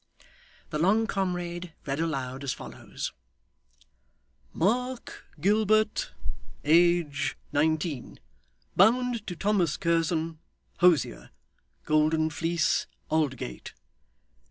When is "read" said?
1.85-1.99